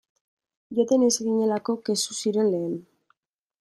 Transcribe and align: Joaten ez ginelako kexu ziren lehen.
Joaten 0.77 1.05
ez 1.09 1.13
ginelako 1.27 1.79
kexu 1.89 2.19
ziren 2.21 2.53
lehen. 2.57 2.77